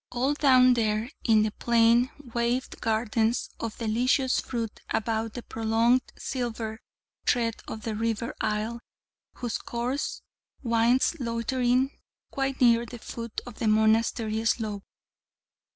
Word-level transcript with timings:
All 0.11 0.33
down 0.33 0.73
there 0.73 1.11
in 1.25 1.43
the 1.43 1.51
plain 1.51 2.09
waved 2.33 2.81
gardens 2.81 3.51
of 3.59 3.77
delicious 3.77 4.39
fruit 4.39 4.79
about 4.89 5.35
the 5.35 5.43
prolonged 5.43 6.01
silver 6.17 6.81
thread 7.27 7.57
of 7.67 7.83
the 7.83 7.93
river 7.93 8.33
Isle, 8.41 8.79
whose 9.35 9.59
course 9.59 10.23
winds 10.63 11.17
loitering 11.19 11.91
quite 12.31 12.59
near 12.61 12.83
the 12.87 12.97
foot 12.97 13.41
of 13.45 13.59
the 13.59 13.67
monastery 13.67 14.43
slope. 14.45 14.81